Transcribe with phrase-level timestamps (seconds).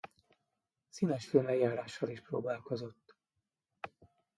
[0.89, 3.15] Színesfilm-eljárással is próbálkozott.